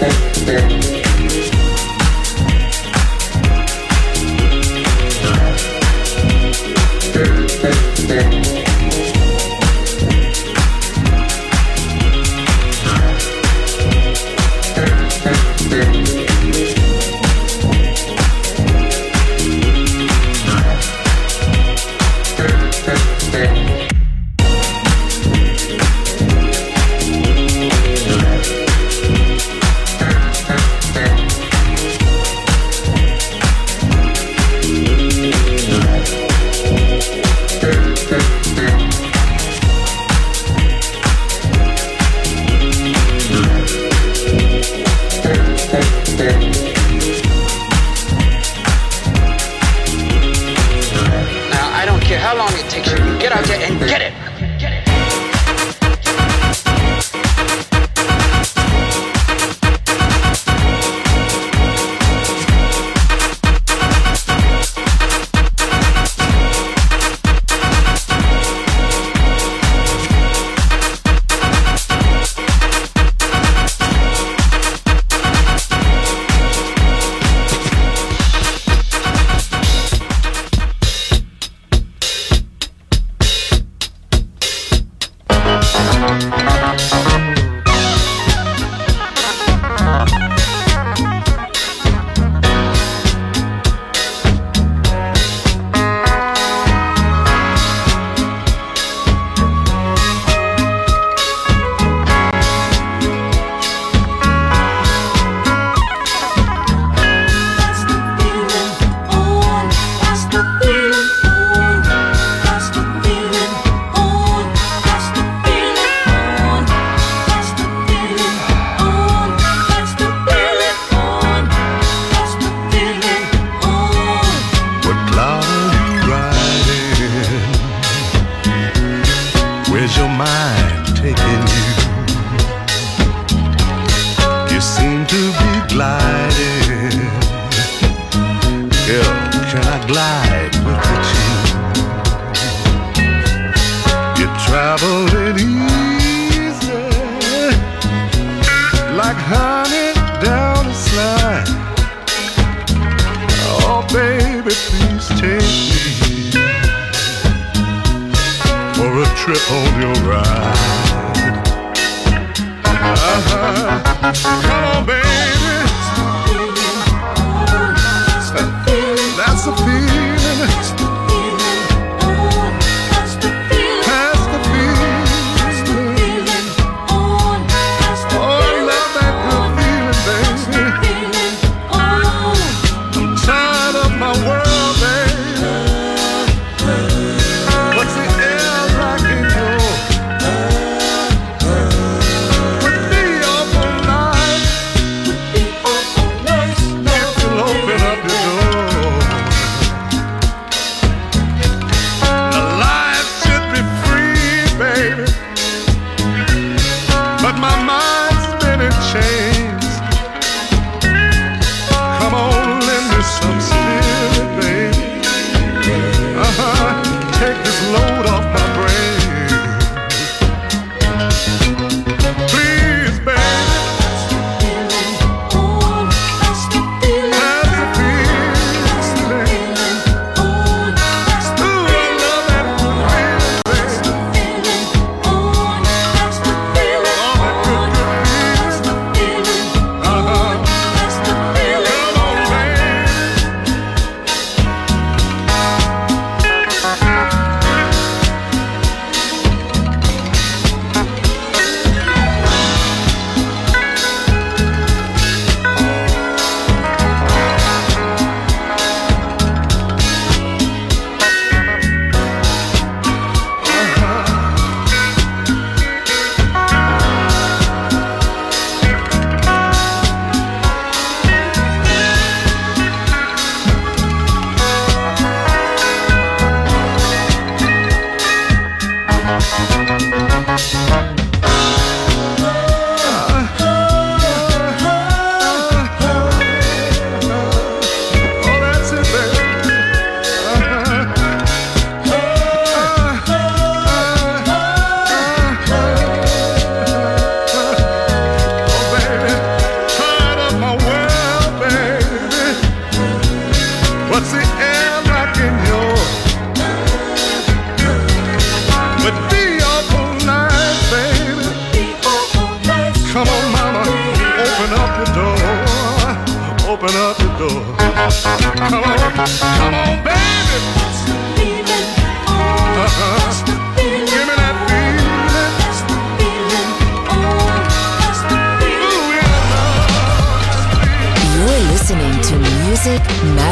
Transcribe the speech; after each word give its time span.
stay, 0.00 0.32
stay. 0.32 0.79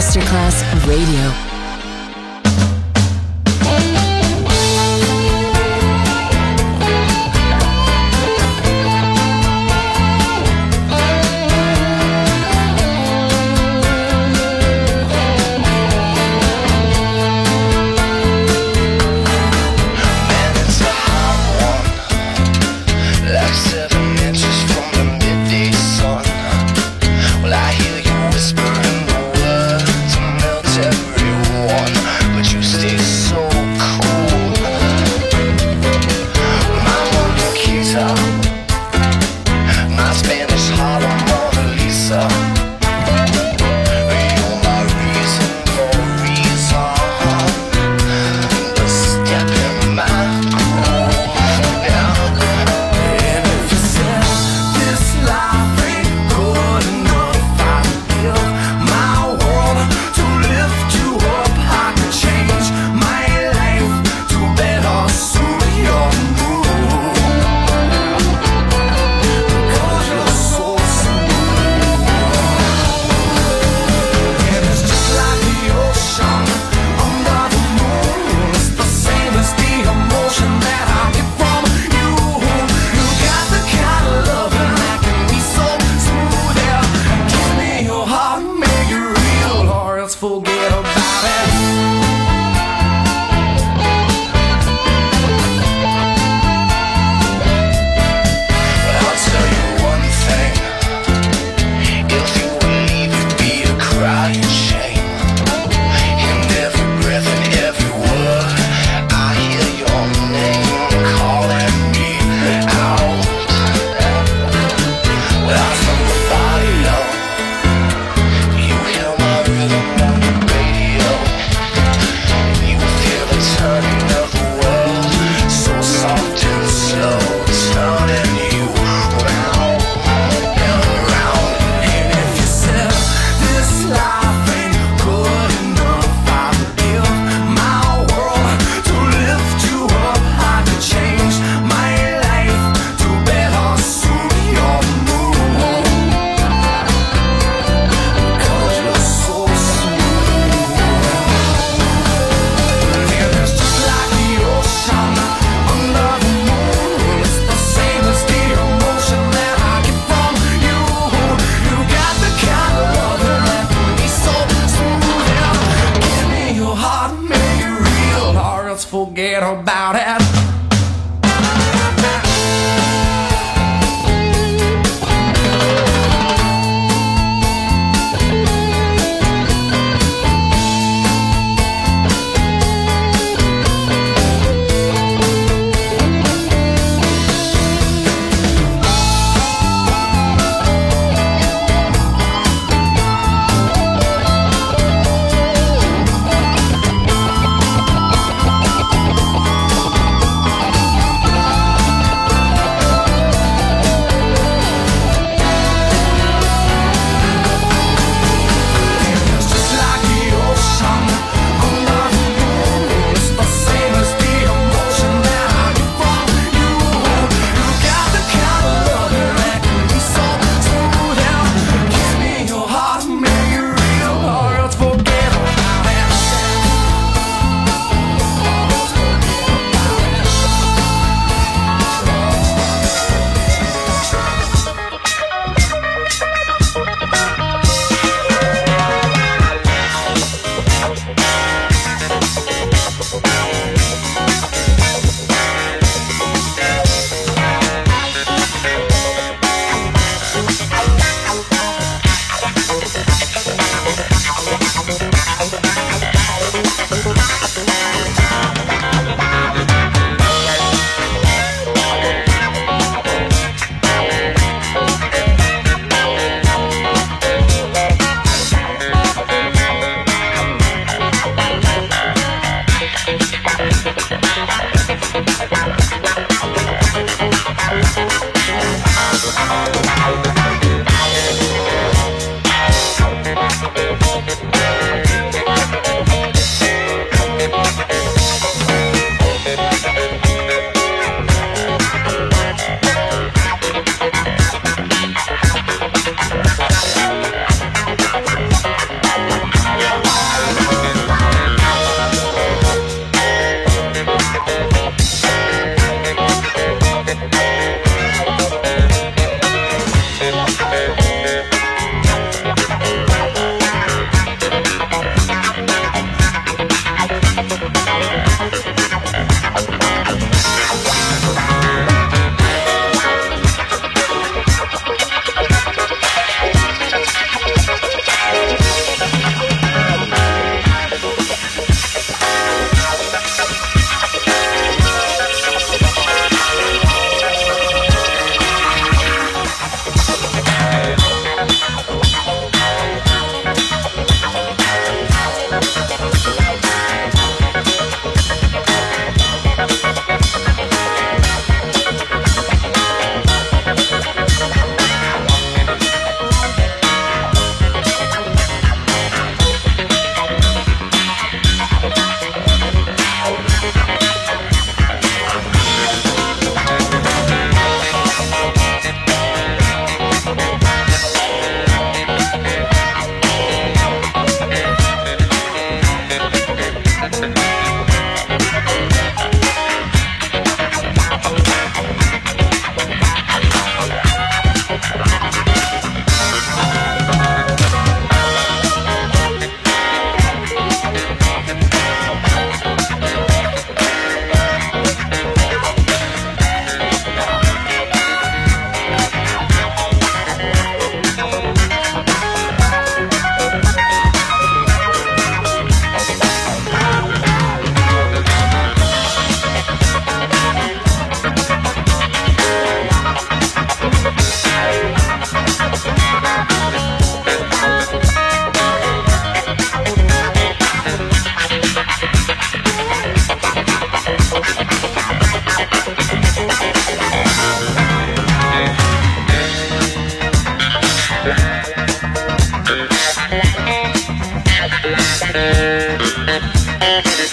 Masterclass 0.08 0.64
Radio. 0.86 1.57